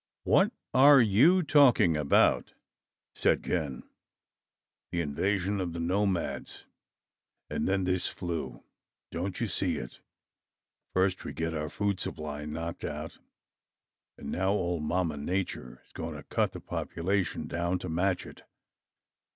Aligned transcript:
"What 0.23 0.51
are 0.73 0.99
you 0.99 1.43
talking 1.43 1.95
about?" 1.95 2.55
said 3.13 3.43
Ken. 3.43 3.83
"The 4.91 4.99
invasion 4.99 5.61
of 5.61 5.73
the 5.73 5.79
nomads, 5.79 6.65
and 7.51 7.67
then 7.69 7.83
this 7.83 8.07
flu. 8.07 8.63
Don't 9.11 9.39
you 9.39 9.45
see 9.47 9.75
it? 9.75 10.01
First 10.91 11.23
we 11.23 11.33
get 11.33 11.53
our 11.53 11.69
food 11.69 11.99
supply 11.99 12.45
knocked 12.45 12.83
out, 12.83 13.19
and 14.17 14.31
now 14.31 14.53
old 14.53 14.81
Mamma 14.81 15.17
Nature 15.17 15.83
is 15.85 15.91
going 15.91 16.15
to 16.15 16.23
cut 16.23 16.53
the 16.53 16.59
population 16.59 17.47
down 17.47 17.77
to 17.77 17.87
match 17.87 18.25
it. 18.25 18.41